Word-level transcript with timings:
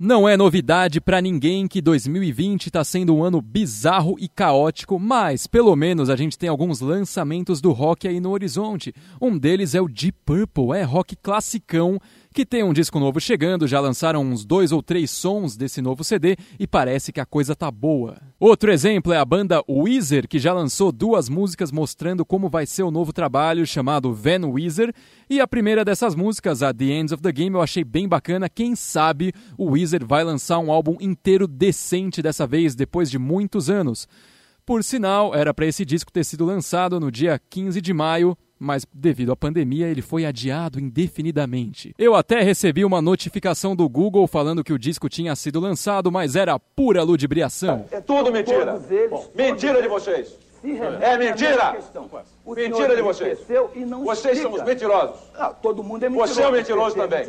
Não 0.00 0.28
é 0.28 0.36
novidade 0.36 1.00
para 1.00 1.20
ninguém 1.20 1.66
que 1.66 1.82
2020 1.82 2.66
está 2.66 2.84
sendo 2.84 3.16
um 3.16 3.24
ano 3.24 3.42
bizarro 3.42 4.14
e 4.16 4.28
caótico, 4.28 4.96
mas 4.96 5.48
pelo 5.48 5.74
menos 5.74 6.08
a 6.08 6.14
gente 6.14 6.38
tem 6.38 6.48
alguns 6.48 6.80
lançamentos 6.80 7.60
do 7.60 7.72
rock 7.72 8.06
aí 8.06 8.20
no 8.20 8.30
horizonte. 8.30 8.94
Um 9.20 9.36
deles 9.36 9.74
é 9.74 9.80
o 9.80 9.88
Deep 9.88 10.16
Purple, 10.24 10.70
é 10.78 10.84
rock 10.84 11.16
classicão 11.16 11.98
que 12.38 12.46
tem 12.46 12.62
um 12.62 12.72
disco 12.72 13.00
novo 13.00 13.20
chegando, 13.20 13.66
já 13.66 13.80
lançaram 13.80 14.22
uns 14.22 14.44
dois 14.44 14.70
ou 14.70 14.80
três 14.80 15.10
sons 15.10 15.56
desse 15.56 15.82
novo 15.82 16.04
CD 16.04 16.36
e 16.56 16.68
parece 16.68 17.10
que 17.10 17.18
a 17.18 17.26
coisa 17.26 17.56
tá 17.56 17.68
boa. 17.68 18.16
Outro 18.38 18.70
exemplo 18.70 19.12
é 19.12 19.16
a 19.16 19.24
banda 19.24 19.60
Weezer, 19.68 20.28
que 20.28 20.38
já 20.38 20.52
lançou 20.52 20.92
duas 20.92 21.28
músicas 21.28 21.72
mostrando 21.72 22.24
como 22.24 22.48
vai 22.48 22.64
ser 22.64 22.84
o 22.84 22.92
novo 22.92 23.12
trabalho 23.12 23.66
chamado 23.66 24.14
Van 24.14 24.46
Weezer, 24.46 24.94
e 25.28 25.40
a 25.40 25.48
primeira 25.48 25.84
dessas 25.84 26.14
músicas, 26.14 26.62
a 26.62 26.72
The 26.72 26.84
Ends 26.84 27.10
of 27.10 27.20
the 27.20 27.32
Game, 27.32 27.56
eu 27.56 27.60
achei 27.60 27.82
bem 27.82 28.06
bacana. 28.06 28.48
Quem 28.48 28.76
sabe 28.76 29.32
o 29.56 29.72
Weezer 29.72 30.06
vai 30.06 30.22
lançar 30.22 30.60
um 30.60 30.70
álbum 30.70 30.96
inteiro 31.00 31.48
decente 31.48 32.22
dessa 32.22 32.46
vez, 32.46 32.76
depois 32.76 33.10
de 33.10 33.18
muitos 33.18 33.68
anos. 33.68 34.06
Por 34.68 34.84
sinal, 34.84 35.34
era 35.34 35.54
para 35.54 35.64
esse 35.64 35.82
disco 35.82 36.12
ter 36.12 36.22
sido 36.24 36.44
lançado 36.44 37.00
no 37.00 37.10
dia 37.10 37.40
15 37.48 37.80
de 37.80 37.94
maio, 37.94 38.36
mas 38.58 38.84
devido 38.92 39.32
à 39.32 39.36
pandemia 39.36 39.86
ele 39.86 40.02
foi 40.02 40.26
adiado 40.26 40.78
indefinidamente. 40.78 41.94
Eu 41.98 42.14
até 42.14 42.42
recebi 42.42 42.84
uma 42.84 43.00
notificação 43.00 43.74
do 43.74 43.88
Google 43.88 44.26
falando 44.26 44.62
que 44.62 44.70
o 44.70 44.78
disco 44.78 45.08
tinha 45.08 45.34
sido 45.34 45.58
lançado, 45.58 46.12
mas 46.12 46.36
era 46.36 46.58
pura 46.58 47.02
ludibriação. 47.02 47.86
É 47.90 47.98
tudo 48.02 48.30
mentira. 48.30 48.78
Mentira 49.34 49.80
de 49.80 49.88
vocês. 49.88 50.38
É 51.00 51.16
mentira. 51.16 51.78
Mentira 52.46 52.94
de 52.94 53.00
vocês. 53.00 53.38
Vocês 54.04 54.38
são 54.38 54.52
os 54.52 54.62
mentirosos. 54.64 55.16
Ah, 55.34 55.48
todo 55.48 55.82
mundo 55.82 56.04
é 56.04 56.10
mentiroso. 56.10 56.34
Você 56.34 56.42
é 56.42 56.46
um 56.46 56.52
mentiroso 56.52 56.94
também. 56.94 57.24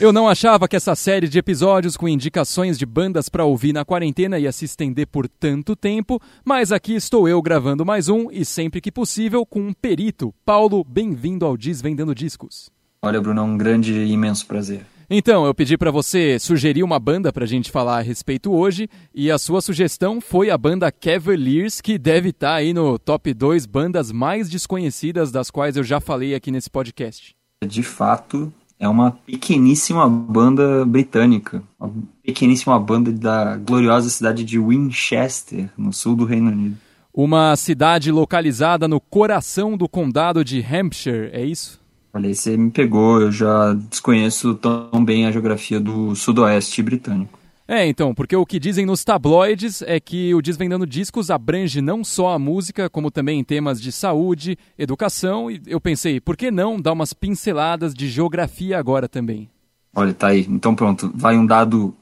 Eu 0.00 0.14
não 0.14 0.26
achava 0.26 0.66
que 0.66 0.74
essa 0.74 0.94
série 0.94 1.28
de 1.28 1.38
episódios 1.38 1.94
com 1.94 2.08
indicações 2.08 2.78
de 2.78 2.86
bandas 2.86 3.28
para 3.28 3.44
ouvir 3.44 3.74
na 3.74 3.84
quarentena 3.84 4.38
ia 4.38 4.50
se 4.50 4.64
estender 4.64 5.06
por 5.06 5.28
tanto 5.28 5.76
tempo, 5.76 6.18
mas 6.42 6.72
aqui 6.72 6.94
estou 6.94 7.28
eu 7.28 7.42
gravando 7.42 7.84
mais 7.84 8.08
um 8.08 8.30
e 8.30 8.42
sempre 8.42 8.80
que 8.80 8.90
possível 8.90 9.44
com 9.44 9.60
um 9.60 9.74
perito. 9.74 10.34
Paulo, 10.42 10.82
bem-vindo 10.82 11.44
ao 11.44 11.54
Desvendando 11.54 12.14
Discos. 12.14 12.70
Olha, 13.02 13.20
Bruno, 13.20 13.42
é 13.42 13.44
um 13.44 13.58
grande 13.58 13.92
e 13.92 14.12
imenso 14.12 14.46
prazer. 14.46 14.86
Então, 15.10 15.44
eu 15.44 15.54
pedi 15.54 15.76
para 15.76 15.90
você 15.90 16.38
sugerir 16.38 16.82
uma 16.82 16.98
banda 16.98 17.30
para 17.30 17.44
a 17.44 17.48
gente 17.48 17.70
falar 17.70 17.98
a 17.98 18.02
respeito 18.02 18.50
hoje, 18.52 18.88
e 19.14 19.30
a 19.30 19.36
sua 19.36 19.60
sugestão 19.60 20.18
foi 20.18 20.48
a 20.48 20.56
banda 20.56 20.90
Cavaliers, 20.90 21.82
que 21.82 21.98
deve 21.98 22.30
estar 22.30 22.52
tá 22.52 22.54
aí 22.54 22.72
no 22.72 22.98
top 22.98 23.34
2 23.34 23.66
bandas 23.66 24.10
mais 24.10 24.48
desconhecidas 24.48 25.30
das 25.30 25.50
quais 25.50 25.76
eu 25.76 25.84
já 25.84 26.00
falei 26.00 26.34
aqui 26.34 26.50
nesse 26.50 26.70
podcast. 26.70 27.36
De 27.66 27.82
fato, 27.82 28.50
é 28.80 28.88
uma 28.88 29.10
pequeníssima 29.10 30.08
banda 30.08 30.86
britânica, 30.86 31.62
uma 31.78 31.92
pequeníssima 32.24 32.80
banda 32.80 33.12
da 33.12 33.58
gloriosa 33.58 34.08
cidade 34.08 34.42
de 34.42 34.58
Winchester, 34.58 35.68
no 35.76 35.92
sul 35.92 36.16
do 36.16 36.24
Reino 36.24 36.50
Unido. 36.50 36.76
Uma 37.12 37.54
cidade 37.56 38.10
localizada 38.10 38.88
no 38.88 38.98
coração 38.98 39.76
do 39.76 39.86
condado 39.86 40.42
de 40.42 40.64
Hampshire, 40.64 41.28
é 41.32 41.44
isso? 41.44 41.78
Olha, 42.14 42.34
você 42.34 42.56
me 42.56 42.70
pegou, 42.70 43.20
eu 43.20 43.30
já 43.30 43.74
desconheço 43.74 44.54
tão 44.54 45.04
bem 45.04 45.26
a 45.26 45.30
geografia 45.30 45.78
do 45.78 46.16
sudoeste 46.16 46.82
britânico. 46.82 47.39
É, 47.72 47.86
então, 47.86 48.12
porque 48.12 48.34
o 48.34 48.44
que 48.44 48.58
dizem 48.58 48.84
nos 48.84 49.04
tabloides 49.04 49.80
é 49.82 50.00
que 50.00 50.34
o 50.34 50.42
Desvendando 50.42 50.84
Discos 50.84 51.30
abrange 51.30 51.80
não 51.80 52.02
só 52.02 52.30
a 52.30 52.38
música, 52.38 52.90
como 52.90 53.12
também 53.12 53.44
temas 53.44 53.80
de 53.80 53.92
saúde, 53.92 54.58
educação, 54.76 55.48
e 55.48 55.62
eu 55.68 55.80
pensei, 55.80 56.20
por 56.20 56.36
que 56.36 56.50
não 56.50 56.80
dar 56.80 56.92
umas 56.92 57.12
pinceladas 57.12 57.94
de 57.94 58.08
geografia 58.08 58.76
agora 58.76 59.08
também? 59.08 59.48
Olha, 59.94 60.12
tá 60.12 60.26
aí. 60.26 60.44
Então 60.50 60.74
pronto, 60.74 61.12
vai 61.14 61.36
um 61.36 61.46
dado 61.46 61.94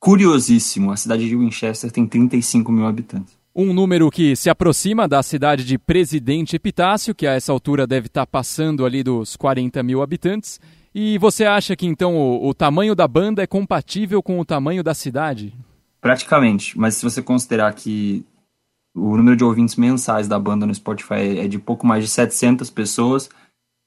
curiosíssimo. 0.00 0.90
A 0.90 0.96
cidade 0.96 1.28
de 1.28 1.36
Winchester 1.36 1.92
tem 1.92 2.04
35 2.04 2.72
mil 2.72 2.84
habitantes. 2.84 3.38
Um 3.54 3.72
número 3.72 4.10
que 4.10 4.34
se 4.34 4.50
aproxima 4.50 5.06
da 5.06 5.22
cidade 5.22 5.64
de 5.64 5.78
Presidente 5.78 6.56
Epitácio, 6.56 7.14
que 7.14 7.24
a 7.28 7.34
essa 7.34 7.52
altura 7.52 7.86
deve 7.86 8.08
estar 8.08 8.26
passando 8.26 8.84
ali 8.84 9.04
dos 9.04 9.36
40 9.36 9.80
mil 9.84 10.02
habitantes, 10.02 10.58
e 11.00 11.16
você 11.16 11.44
acha 11.44 11.76
que 11.76 11.86
então 11.86 12.16
o, 12.16 12.48
o, 12.48 12.52
tamanho 12.52 12.92
da 12.92 13.06
banda 13.06 13.40
é 13.40 13.46
compatível 13.46 14.20
com 14.20 14.40
o 14.40 14.44
tamanho 14.44 14.82
da 14.82 14.94
cidade? 14.94 15.54
Praticamente, 16.00 16.76
mas 16.76 16.96
se 16.96 17.04
você 17.04 17.22
considerar 17.22 17.72
que 17.72 18.26
o 18.92 19.16
número 19.16 19.36
de 19.36 19.44
ouvintes 19.44 19.76
mensais 19.76 20.26
da 20.26 20.40
banda 20.40 20.66
no 20.66 20.74
Spotify 20.74 21.38
é 21.38 21.46
de 21.46 21.56
pouco 21.56 21.86
mais 21.86 22.02
de 22.02 22.10
700 22.10 22.68
pessoas, 22.70 23.30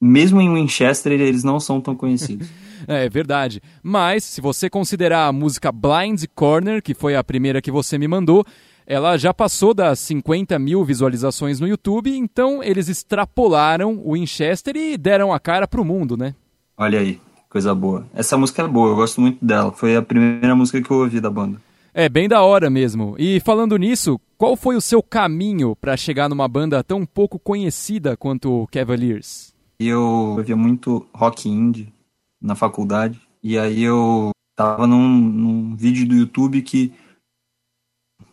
mesmo 0.01 0.39
em 0.39 0.53
Winchester 0.53 1.11
eles 1.11 1.44
não 1.44 1.59
são 1.59 1.81
tão 1.81 1.97
conhecidos. 1.97 2.47
é, 2.88 3.03
é 3.07 3.09
verdade. 3.09 3.61
Mas 3.83 4.23
se 4.23 4.39
você 4.39 4.69
considerar 4.69 5.27
a 5.27 5.33
música 5.33 5.69
Blind 5.69 6.23
Corner, 6.33 6.81
que 6.81 6.94
foi 6.94 7.17
a 7.17 7.23
primeira 7.25 7.61
que 7.61 7.71
você 7.71 7.97
me 7.97 8.07
mandou, 8.07 8.45
ela 8.88 9.17
já 9.17 9.33
passou 9.33 9.73
das 9.73 10.00
50 10.00 10.57
mil 10.57 10.85
visualizações 10.85 11.59
no 11.59 11.67
YouTube, 11.67 12.16
então 12.16 12.63
eles 12.63 12.88
extrapolaram 12.88 14.01
o 14.01 14.13
Winchester 14.13 14.77
e 14.77 14.97
deram 14.97 15.33
a 15.33 15.41
cara 15.41 15.67
pro 15.67 15.83
mundo, 15.83 16.16
né? 16.16 16.33
Olha 16.81 17.00
aí, 17.00 17.22
coisa 17.47 17.75
boa. 17.75 18.08
Essa 18.12 18.36
música 18.36 18.64
é 18.64 18.68
boa, 18.68 18.90
eu 18.90 18.96
gosto 18.96 19.22
muito 19.22 19.46
dela. 19.46 19.72
Foi 19.72 19.96
a 19.96 20.02
primeira 20.02 20.56
música 20.56 20.81
que 20.81 20.90
eu 20.90 20.97
ouvi 20.97 21.22
da 21.22 21.30
banda. 21.30 21.62
É 21.94 22.09
bem 22.09 22.28
da 22.28 22.42
hora 22.42 22.72
mesmo. 22.72 23.16
E 23.19 23.40
falando 23.40 23.78
nisso, 23.78 24.19
qual 24.36 24.56
foi 24.56 24.75
o 24.75 24.81
seu 24.81 25.03
caminho 25.03 25.75
para 25.75 25.96
chegar 25.96 26.28
numa 26.28 26.47
banda 26.47 26.84
tão 26.84 27.06
pouco 27.06 27.38
conhecida 27.38 28.18
quanto 28.18 28.64
o 28.64 28.66
Cavaliers? 28.66 29.53
Eu 29.80 30.02
ouvia 30.02 30.56
muito 30.56 31.08
rock 31.14 31.47
indie 31.47 31.94
na 32.42 32.56
faculdade. 32.56 33.22
E 33.44 33.59
aí 33.59 33.84
eu 33.84 34.31
tava 34.56 34.88
num, 34.88 35.08
num 35.08 35.75
vídeo 35.75 36.08
do 36.08 36.16
YouTube 36.16 36.63
que 36.63 36.92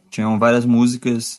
tinham 0.09 0.39
várias 0.39 0.65
músicas 0.65 1.39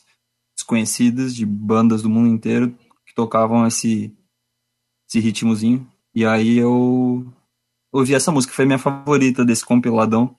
desconhecidas 0.56 1.34
de 1.34 1.44
bandas 1.44 2.02
do 2.02 2.08
mundo 2.08 2.28
inteiro 2.28 2.72
que 3.04 3.12
tocavam 3.16 3.66
esse, 3.66 4.16
esse 5.08 5.18
ritmozinho. 5.18 5.89
E 6.14 6.24
aí 6.24 6.58
eu 6.58 7.26
ouvi 7.92 8.14
essa 8.14 8.32
música, 8.32 8.54
foi 8.54 8.66
minha 8.66 8.78
favorita 8.78 9.44
desse 9.44 9.64
compiladão. 9.64 10.34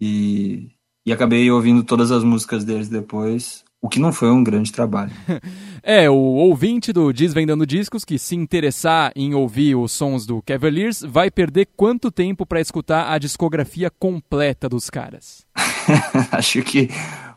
E, 0.00 0.70
e 1.04 1.12
acabei 1.12 1.50
ouvindo 1.50 1.82
todas 1.82 2.10
as 2.10 2.22
músicas 2.22 2.64
deles 2.64 2.88
depois, 2.88 3.64
o 3.80 3.88
que 3.88 3.98
não 3.98 4.12
foi 4.12 4.30
um 4.30 4.44
grande 4.44 4.72
trabalho. 4.72 5.12
é, 5.82 6.10
o 6.10 6.14
ouvinte 6.14 6.92
do 6.92 7.12
Desvendando 7.12 7.66
Discos 7.66 8.04
que 8.04 8.18
se 8.18 8.34
interessar 8.34 9.12
em 9.14 9.34
ouvir 9.34 9.74
os 9.74 9.92
sons 9.92 10.26
do 10.26 10.42
Cavaliers 10.42 11.02
vai 11.02 11.30
perder 11.30 11.68
quanto 11.76 12.10
tempo 12.10 12.44
para 12.44 12.60
escutar 12.60 13.10
a 13.10 13.18
discografia 13.18 13.90
completa 13.90 14.68
dos 14.68 14.90
caras? 14.90 15.46
Acho 16.30 16.62
que 16.62 16.88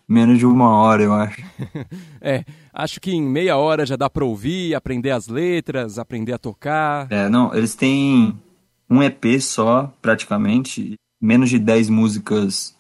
menos 0.10 0.40
de 0.40 0.46
uma 0.46 0.70
hora, 0.70 1.04
eu 1.04 1.14
acho. 1.14 1.40
é, 2.20 2.44
acho 2.79 3.00
que 3.00 3.12
em 3.12 3.22
meia 3.22 3.57
hora 3.57 3.85
já 3.85 3.95
dá 3.95 4.09
pra 4.09 4.25
ouvir, 4.25 4.73
aprender 4.73 5.12
as 5.12 5.28
letras, 5.28 6.00
aprender 6.00 6.34
a 6.34 6.38
tocar. 6.38 7.12
É, 7.12 7.29
não, 7.29 7.53
eles 7.53 7.75
têm 7.75 8.38
um 8.90 9.03
EP 9.03 9.40
só, 9.40 9.94
praticamente, 10.01 10.95
menos 11.22 11.50
de 11.50 11.59
10 11.59 11.89
músicas 11.89 12.75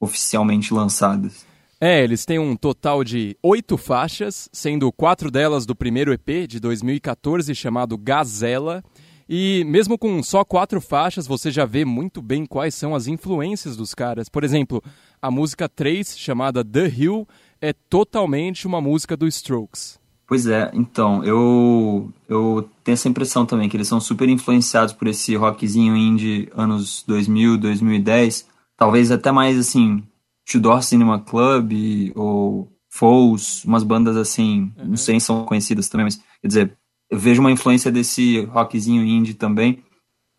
oficialmente 0.00 0.74
lançadas. 0.74 1.46
É, 1.80 2.02
eles 2.02 2.24
têm 2.24 2.38
um 2.38 2.54
total 2.54 3.02
de 3.02 3.36
oito 3.42 3.76
faixas, 3.76 4.48
sendo 4.52 4.92
quatro 4.92 5.30
delas 5.30 5.66
do 5.66 5.74
primeiro 5.74 6.12
EP 6.12 6.46
de 6.46 6.60
2014, 6.60 7.52
chamado 7.54 7.98
Gazela. 7.98 8.84
E 9.28 9.64
mesmo 9.66 9.98
com 9.98 10.22
só 10.22 10.44
quatro 10.44 10.80
faixas, 10.80 11.26
você 11.26 11.50
já 11.50 11.64
vê 11.64 11.84
muito 11.84 12.22
bem 12.22 12.46
quais 12.46 12.74
são 12.74 12.94
as 12.94 13.06
influências 13.06 13.76
dos 13.76 13.94
caras. 13.94 14.28
Por 14.28 14.44
exemplo, 14.44 14.82
a 15.20 15.30
música 15.30 15.68
3, 15.68 16.18
chamada 16.18 16.64
The 16.64 16.86
Hill, 16.86 17.26
é 17.62 17.72
totalmente 17.72 18.66
uma 18.66 18.80
música 18.80 19.16
do 19.16 19.26
Strokes. 19.28 20.00
Pois 20.26 20.46
é, 20.46 20.70
então, 20.74 21.22
eu, 21.22 22.12
eu 22.28 22.68
tenho 22.82 22.94
essa 22.94 23.08
impressão 23.08 23.46
também, 23.46 23.68
que 23.68 23.76
eles 23.76 23.86
são 23.86 24.00
super 24.00 24.28
influenciados 24.28 24.92
por 24.92 25.06
esse 25.06 25.36
rockzinho 25.36 25.96
indie 25.96 26.50
anos 26.54 27.04
2000, 27.06 27.58
2010, 27.58 28.48
talvez 28.76 29.12
até 29.12 29.30
mais, 29.30 29.58
assim, 29.58 30.02
Tudor 30.50 30.82
Cinema 30.82 31.20
Club 31.20 31.72
ou 32.16 32.68
Foles, 32.88 33.64
umas 33.64 33.84
bandas 33.84 34.16
assim, 34.16 34.72
uhum. 34.76 34.88
não 34.88 34.96
sei 34.96 35.20
se 35.20 35.26
são 35.26 35.44
conhecidas 35.44 35.88
também, 35.88 36.06
mas, 36.06 36.16
quer 36.40 36.48
dizer, 36.48 36.78
eu 37.10 37.18
vejo 37.18 37.40
uma 37.40 37.50
influência 37.52 37.92
desse 37.92 38.44
rockzinho 38.46 39.04
indie 39.04 39.34
também, 39.34 39.82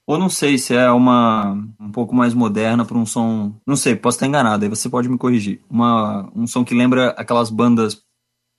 ou 0.05 0.17
não 0.17 0.29
sei 0.29 0.57
se 0.57 0.75
é 0.75 0.91
uma 0.91 1.53
um 1.79 1.91
pouco 1.91 2.13
mais 2.15 2.33
moderna 2.33 2.85
para 2.85 2.97
um 2.97 3.05
som. 3.05 3.53
Não 3.65 3.75
sei, 3.75 3.95
posso 3.95 4.17
estar 4.17 4.27
enganado, 4.27 4.63
aí 4.63 4.69
você 4.69 4.89
pode 4.89 5.07
me 5.09 5.17
corrigir. 5.17 5.61
Uma, 5.69 6.29
um 6.35 6.45
som 6.45 6.63
que 6.63 6.75
lembra 6.75 7.09
aquelas 7.11 7.49
bandas 7.49 8.01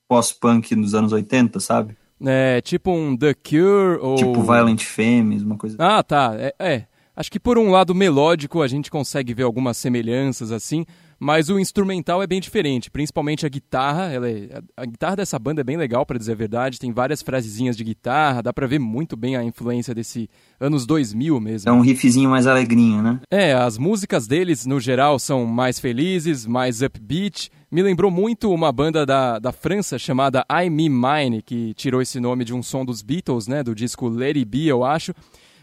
pós-punk 0.08 0.75
dos 0.75 0.94
anos 0.94 1.12
80, 1.12 1.61
sabe? 1.61 1.96
É, 2.25 2.61
tipo 2.61 2.91
um 2.91 3.17
The 3.17 3.35
Cure 3.35 3.99
ou. 4.00 4.17
Tipo 4.17 4.43
Violent 4.43 4.82
Femmes, 4.82 5.43
uma 5.43 5.56
coisa 5.56 5.76
Ah, 5.79 6.02
tá. 6.02 6.35
É, 6.37 6.55
é. 6.58 6.87
Acho 7.17 7.31
que 7.31 7.38
por 7.38 7.58
um 7.58 7.70
lado 7.70 7.94
melódico 7.94 8.61
a 8.61 8.67
gente 8.67 8.90
consegue 8.90 9.35
ver 9.35 9.44
algumas 9.44 9.76
semelhanças 9.76 10.50
assim, 10.50 10.85
mas 11.19 11.49
o 11.49 11.58
instrumental 11.58 12.22
é 12.22 12.26
bem 12.26 12.40
diferente, 12.40 12.90
principalmente 12.90 13.46
a 13.46 13.49
guitarra. 13.49 14.12
Ela 14.12 14.28
é, 14.28 14.62
a 14.76 14.84
guitarra 14.84 15.16
dessa 15.16 15.38
banda 15.38 15.61
é 15.61 15.64
bem 15.64 15.76
legal, 15.76 16.05
para 16.05 16.19
dizer 16.19 16.32
a 16.32 16.37
verdade. 16.37 16.78
Tem 16.78 16.93
várias 16.93 17.22
frasezinhas 17.22 17.76
de 17.76 17.84
guitarra, 17.84 18.43
dá 18.43 18.52
para 18.52 18.66
ver 18.66 18.78
muito 18.78 19.16
bem 19.16 19.37
a 19.37 19.44
influência 19.44 19.94
desse 19.94 20.28
anos 20.61 20.87
2000 20.87 21.40
mesmo. 21.40 21.69
É 21.69 21.72
um 21.72 21.81
riffzinho 21.81 22.31
mais 22.31 22.46
alegrinho, 22.46 23.02
né? 23.02 23.20
É, 23.31 23.52
as 23.52 23.78
músicas 23.78 24.26
deles, 24.26 24.66
no 24.66 24.81
geral, 24.81 25.19
são 25.19 25.44
mais 25.46 25.78
felizes, 25.78 26.46
mais 26.46 26.82
upbeat. 26.82 27.50
Me 27.70 27.82
lembrou 27.82 28.11
muito 28.11 28.52
uma 28.52 28.70
banda 28.70 29.05
da, 29.05 29.38
da 29.38 29.50
França 29.50 29.99
chamada 29.99 30.44
I 30.49 30.70
Me 30.70 30.88
Mine, 30.88 31.43
que 31.43 31.75
tirou 31.75 32.00
esse 32.00 32.20
nome 32.20 32.44
de 32.44 32.55
um 32.55 32.62
som 32.62 32.84
dos 32.84 33.02
Beatles, 33.02 33.49
né? 33.49 33.62
Do 33.62 33.75
disco 33.75 34.08
Let 34.08 34.37
It 34.37 34.44
Be, 34.44 34.66
eu 34.66 34.84
acho. 34.84 35.12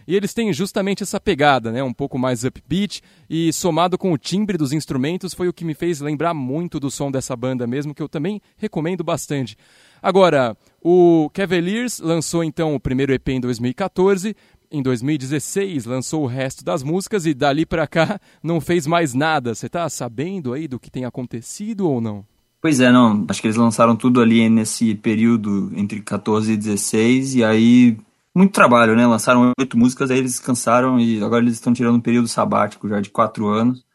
E 0.08 0.16
eles 0.16 0.34
têm 0.34 0.52
justamente 0.54 1.04
essa 1.04 1.20
pegada, 1.20 1.72
né, 1.72 1.84
um 1.84 1.94
pouco 1.94 2.18
mais 2.18 2.44
upbeat 2.44 3.02
e 3.30 3.52
somado 3.54 3.98
com 3.98 4.12
o 4.12 4.18
timbre 4.18 4.58
dos 4.58 4.74
instrumentos 4.74 5.34
foi 5.34 5.48
o 5.48 5.54
que 5.54 5.66
me 5.66 5.74
fez 5.74 6.00
lembrar 6.00 6.34
muito 6.34 6.80
do 6.80 6.90
som 6.90 7.12
dessa 7.12 7.36
banda 7.36 7.68
mesmo, 7.68 7.94
que 7.94 8.02
eu 8.02 8.10
também 8.10 8.42
recomendo 8.58 9.04
bastante. 9.04 9.58
Agora, 10.02 10.58
o 10.82 11.30
Cavaliers 11.34 12.00
lançou 12.00 12.44
então 12.44 12.74
o 12.74 12.80
primeiro 12.80 13.14
EP 13.14 13.30
em 13.30 13.40
2014, 13.40 14.36
em 14.72 14.82
2016 14.82 15.86
lançou 15.86 16.24
o 16.24 16.28
resto 16.28 16.64
das 16.64 16.82
músicas 16.82 17.26
e 17.26 17.34
dali 17.34 17.66
para 17.66 17.86
cá 17.86 18.20
não 18.42 18.62
fez 18.62 18.88
mais 18.88 19.14
nada. 19.14 19.54
Você 19.54 19.68
tá 19.68 19.88
sabendo 19.90 20.54
aí 20.54 20.68
do 20.68 20.80
que 20.80 20.90
tem 20.90 21.06
acontecido 21.06 21.90
ou 21.90 22.00
não? 22.00 22.26
Pois 22.62 22.80
é, 22.80 22.92
não. 22.92 23.26
Acho 23.28 23.42
que 23.42 23.48
eles 23.48 23.58
lançaram 23.58 23.96
tudo 23.96 24.22
ali 24.22 24.48
nesse 24.48 24.96
período 24.96 25.72
entre 25.76 26.00
14 26.00 26.54
e 26.54 26.58
16 26.58 27.36
e 27.36 27.44
aí 27.44 27.98
muito 28.36 28.54
trabalho, 28.54 28.96
né? 28.96 29.06
Lançaram 29.06 29.52
oito 29.60 29.78
músicas, 29.78 30.10
aí 30.10 30.18
eles 30.18 30.32
descansaram 30.32 31.00
e 31.00 31.24
agora 31.24 31.44
eles 31.44 31.56
estão 31.56 31.74
tirando 31.74 31.96
um 31.96 32.02
período 32.02 32.28
sabático 32.28 32.88
já 32.88 33.02
de 33.02 33.10
quatro 33.10 33.48
anos. 33.48 33.86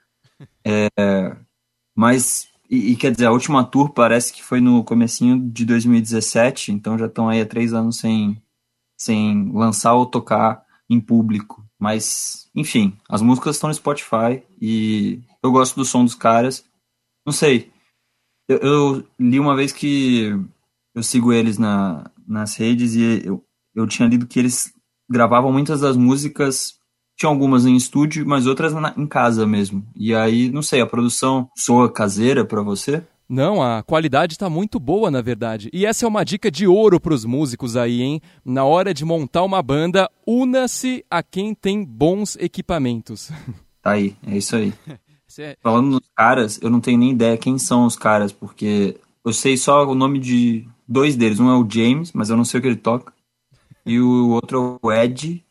É, 0.65 1.37
mas, 1.95 2.49
e, 2.69 2.93
e, 2.93 2.97
quer 2.97 3.13
dizer, 3.13 3.27
a 3.27 3.33
última 3.33 3.65
tour 3.65 3.91
parece 3.93 4.33
que 4.33 4.43
foi 4.43 4.61
no 4.61 4.85
comecinho 4.85 5.39
de 5.51 5.65
2017, 5.65 6.73
então 6.73 6.99
já 6.99 7.07
estão 7.07 7.29
aí 7.29 7.41
há 7.41 7.47
três 7.47 7.73
anos 7.73 7.99
sem, 7.99 8.41
sem 8.97 9.51
lançar 9.53 9.95
ou 9.95 10.07
tocar 10.07 10.65
em 10.89 11.01
público. 11.01 11.65
Mas, 11.79 12.51
enfim, 12.55 12.97
as 13.09 13.23
músicas 13.23 13.57
estão 13.57 13.69
no 13.69 13.75
Spotify 13.75 14.43
e 14.61 15.21
eu 15.43 15.51
gosto 15.53 15.77
do 15.77 15.85
som 15.85 16.05
dos 16.05 16.15
caras. 16.15 16.65
Não 17.25 17.33
sei, 17.33 17.71
eu, 18.49 18.59
eu 18.59 19.09
li 19.19 19.41
uma 19.41 19.57
vez 19.57 19.73
que 19.73 20.33
eu 20.95 21.03
sigo 21.03 21.33
eles 21.33 21.59
na, 21.59 22.11
nas 22.27 22.57
redes 22.57 22.95
e 22.95 23.23
eu, 23.25 23.46
eu 23.77 23.87
tinha 23.87 24.09
lido 24.09 24.27
que 24.27 24.39
eles 24.39 24.73
gravavam 25.09 25.53
muitas 25.53 25.81
das 25.81 25.97
músicas, 25.97 26.75
tinha 27.17 27.29
algumas 27.29 27.67
em 27.67 27.77
estúdio, 27.77 28.27
mas 28.27 28.47
outras 28.47 28.73
na, 28.73 28.95
em 28.97 29.07
casa 29.07 29.47
mesmo. 29.47 29.87
E 29.95 30.15
aí, 30.15 30.51
não 30.51 30.63
sei, 30.63 30.81
a 30.81 30.87
produção 30.87 31.49
soa 31.55 31.93
caseira 31.93 32.45
para 32.45 32.63
você? 32.63 33.03
Não, 33.29 33.63
a 33.63 33.83
qualidade 33.83 34.35
está 34.35 34.49
muito 34.49 34.79
boa, 34.79 35.11
na 35.11 35.21
verdade. 35.21 35.69
E 35.73 35.85
essa 35.85 36.07
é 36.07 36.09
uma 36.09 36.25
dica 36.25 36.51
de 36.51 36.67
ouro 36.67 37.01
para 37.01 37.13
os 37.13 37.25
músicos 37.25 37.77
aí, 37.77 38.01
hein? 38.01 38.21
Na 38.45 38.65
hora 38.65 38.95
de 38.95 39.05
montar 39.05 39.43
uma 39.43 39.61
banda, 39.63 40.09
una-se 40.27 41.05
a 41.11 41.23
quem 41.23 41.55
tem 41.55 41.85
bons 41.85 42.37
equipamentos. 42.37 43.31
Tá 43.83 43.93
aí, 43.93 44.17
é 44.27 44.37
isso 44.37 44.57
aí. 44.57 44.75
é... 45.39 45.57
Falando 45.63 46.01
dos 46.01 46.09
caras, 46.13 46.59
eu 46.61 46.69
não 46.69 46.81
tenho 46.81 46.99
nem 46.99 47.13
ideia 47.13 47.39
quem 47.39 47.57
são 47.57 47.87
os 47.87 47.95
caras, 47.95 48.33
porque 48.33 48.97
eu 49.25 49.33
sei 49.33 49.57
só 49.57 49.87
o 49.87 49.95
nome 49.95 50.19
de 50.19 50.67
dois 50.89 51.15
deles. 51.15 51.39
Um 51.39 51.49
é 51.49 51.57
o 51.57 51.65
James, 51.71 52.11
mas 52.13 52.29
eu 52.29 52.37
não 52.37 52.45
sei 52.45 52.59
o 52.59 52.63
que 52.63 52.67
ele 52.67 52.75
toca 52.75 53.13
e 53.87 54.01
o 54.01 54.31
outro 54.31 54.81
é 54.83 54.87
o 54.87 54.93
Ed, 54.93 55.45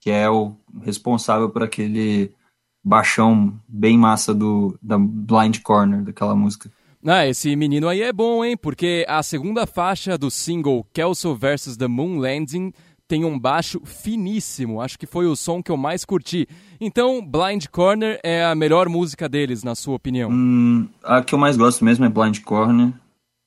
que 0.00 0.10
é 0.10 0.30
o 0.30 0.54
responsável 0.82 1.50
por 1.50 1.62
aquele 1.62 2.32
baixão 2.84 3.58
bem 3.66 3.98
massa 3.98 4.32
do 4.32 4.78
da 4.80 4.96
Blind 4.98 5.60
Corner, 5.62 6.02
daquela 6.02 6.34
música. 6.34 6.70
Ah, 7.06 7.26
esse 7.26 7.54
menino 7.54 7.88
aí 7.88 8.00
é 8.00 8.12
bom, 8.12 8.44
hein? 8.44 8.56
Porque 8.56 9.04
a 9.08 9.22
segunda 9.22 9.66
faixa 9.66 10.16
do 10.16 10.30
single 10.30 10.86
Kelso 10.92 11.34
vs. 11.34 11.76
The 11.76 11.86
Moon 11.86 12.18
Landing 12.18 12.72
tem 13.06 13.24
um 13.24 13.38
baixo 13.38 13.82
finíssimo. 13.84 14.80
Acho 14.80 14.98
que 14.98 15.06
foi 15.06 15.26
o 15.26 15.36
som 15.36 15.62
que 15.62 15.70
eu 15.70 15.76
mais 15.76 16.04
curti. 16.04 16.48
Então, 16.80 17.24
Blind 17.24 17.66
Corner 17.66 18.18
é 18.22 18.44
a 18.44 18.54
melhor 18.54 18.88
música 18.88 19.28
deles, 19.28 19.62
na 19.62 19.74
sua 19.74 19.96
opinião? 19.96 20.30
Hum, 20.30 20.88
a 21.02 21.22
que 21.22 21.34
eu 21.34 21.38
mais 21.38 21.56
gosto 21.56 21.84
mesmo 21.84 22.04
é 22.06 22.08
Blind 22.08 22.40
Corner. 22.40 22.92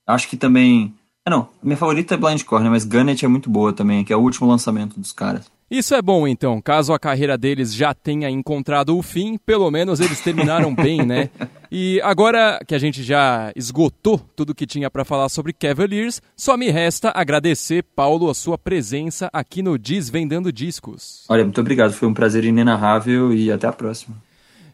Acho 0.06 0.28
que 0.28 0.36
também 0.36 0.94
é, 1.28 1.30
não. 1.30 1.48
Minha 1.62 1.76
favorita 1.76 2.14
é 2.14 2.16
Blind 2.16 2.42
Corner, 2.42 2.70
mas 2.70 2.84
Gunnet 2.84 3.24
é 3.24 3.28
muito 3.28 3.48
boa 3.48 3.72
também, 3.72 4.04
que 4.04 4.12
é 4.12 4.16
o 4.16 4.20
último 4.20 4.48
lançamento 4.48 4.98
dos 4.98 5.12
caras. 5.12 5.46
Isso 5.70 5.94
é 5.94 6.00
bom 6.00 6.26
então, 6.26 6.62
caso 6.62 6.94
a 6.94 6.98
carreira 6.98 7.36
deles 7.36 7.74
já 7.74 7.92
tenha 7.92 8.30
encontrado 8.30 8.96
o 8.96 9.02
fim, 9.02 9.36
pelo 9.36 9.70
menos 9.70 10.00
eles 10.00 10.18
terminaram 10.18 10.72
bem, 10.74 11.04
né? 11.04 11.28
E 11.70 12.00
agora 12.02 12.58
que 12.66 12.74
a 12.74 12.78
gente 12.78 13.02
já 13.02 13.52
esgotou 13.54 14.18
tudo 14.34 14.54
que 14.54 14.66
tinha 14.66 14.90
para 14.90 15.04
falar 15.04 15.28
sobre 15.28 15.52
Cavaliers, 15.52 16.22
só 16.34 16.56
me 16.56 16.70
resta 16.70 17.12
agradecer, 17.14 17.84
Paulo, 17.94 18.30
a 18.30 18.34
sua 18.34 18.56
presença 18.56 19.28
aqui 19.30 19.60
no 19.60 19.76
Desvendando 19.76 20.50
Discos. 20.50 21.26
Olha, 21.28 21.44
muito 21.44 21.60
obrigado, 21.60 21.92
foi 21.92 22.08
um 22.08 22.14
prazer 22.14 22.44
inenarrável 22.44 23.34
e 23.34 23.52
até 23.52 23.66
a 23.66 23.72
próxima. 23.72 24.16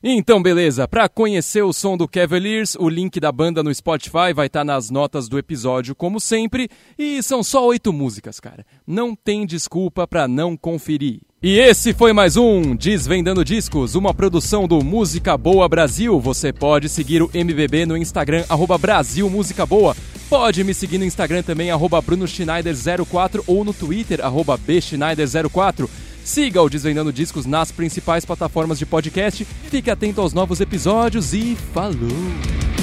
Então, 0.06 0.42
beleza. 0.42 0.86
Para 0.86 1.08
conhecer 1.08 1.62
o 1.62 1.72
som 1.72 1.96
do 1.96 2.06
Cavaliers, 2.06 2.74
o 2.74 2.90
link 2.90 3.18
da 3.18 3.32
banda 3.32 3.62
no 3.62 3.74
Spotify 3.74 4.34
vai 4.34 4.48
estar 4.48 4.60
tá 4.60 4.64
nas 4.64 4.90
notas 4.90 5.30
do 5.30 5.38
episódio, 5.38 5.94
como 5.94 6.20
sempre. 6.20 6.68
E 6.98 7.22
são 7.22 7.42
só 7.42 7.66
oito 7.66 7.90
músicas, 7.90 8.38
cara. 8.38 8.66
Não 8.86 9.16
tem 9.16 9.46
desculpa 9.46 10.06
para 10.06 10.28
não 10.28 10.58
conferir. 10.58 11.22
E 11.42 11.58
esse 11.58 11.94
foi 11.94 12.12
mais 12.12 12.36
um 12.36 12.76
Desvendando 12.76 13.42
Discos, 13.42 13.94
uma 13.94 14.12
produção 14.12 14.68
do 14.68 14.84
Música 14.84 15.38
Boa 15.38 15.66
Brasil. 15.70 16.20
Você 16.20 16.52
pode 16.52 16.90
seguir 16.90 17.22
o 17.22 17.30
MBB 17.32 17.86
no 17.86 17.96
Instagram, 17.96 18.44
arroba 18.46 18.76
Brasil 18.76 19.30
Música 19.30 19.64
Boa. 19.64 19.96
Pode 20.28 20.62
me 20.64 20.74
seguir 20.74 20.98
no 20.98 21.04
Instagram 21.04 21.42
também, 21.42 21.70
arroba 21.70 22.02
Bruno 22.02 22.26
Schneider04 22.26 23.42
ou 23.46 23.64
no 23.64 23.72
Twitter, 23.72 24.22
arroba 24.22 24.58
Bschneider04. 24.58 25.88
Siga 26.24 26.62
o 26.62 26.70
Desvendando 26.70 27.12
Discos 27.12 27.44
nas 27.44 27.70
principais 27.70 28.24
plataformas 28.24 28.78
de 28.78 28.86
podcast. 28.86 29.44
Fique 29.44 29.90
atento 29.90 30.22
aos 30.22 30.32
novos 30.32 30.58
episódios 30.58 31.34
e 31.34 31.54
falou! 31.74 32.73